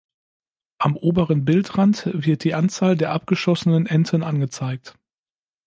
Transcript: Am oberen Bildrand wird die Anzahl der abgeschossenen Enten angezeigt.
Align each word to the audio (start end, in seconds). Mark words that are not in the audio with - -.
Am 0.79 0.97
oberen 0.97 1.45
Bildrand 1.45 2.09
wird 2.11 2.43
die 2.43 2.55
Anzahl 2.55 2.97
der 2.97 3.11
abgeschossenen 3.11 3.85
Enten 3.85 4.23
angezeigt. 4.23 4.97